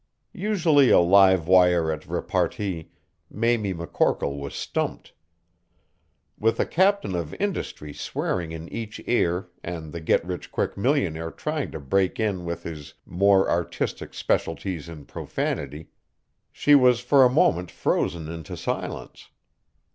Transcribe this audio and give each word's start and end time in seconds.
Usually 0.33 0.89
a 0.89 0.97
live 0.97 1.47
wire 1.47 1.91
at 1.91 2.07
repartee, 2.07 2.89
Mamie 3.29 3.75
McCorkle 3.75 4.35
was 4.39 4.55
stumped. 4.55 5.13
With 6.39 6.59
a 6.59 6.65
captain 6.65 7.13
of 7.13 7.35
industry 7.35 7.93
swearing 7.93 8.51
in 8.51 8.67
each 8.69 8.99
ear 9.05 9.49
and 9.63 9.93
the 9.93 10.01
get 10.01 10.25
rich 10.25 10.51
quick 10.51 10.75
millionaire 10.75 11.29
trying 11.29 11.69
to 11.69 11.79
break 11.79 12.19
in 12.19 12.45
with 12.45 12.63
his 12.63 12.95
more 13.05 13.47
artistic 13.47 14.15
specialties 14.15 14.89
in 14.89 15.05
profanity, 15.05 15.89
she 16.51 16.73
was 16.73 17.01
for 17.01 17.23
a 17.23 17.29
moment 17.29 17.69
frozen 17.69 18.27
into 18.27 18.57
silence. 18.57 19.29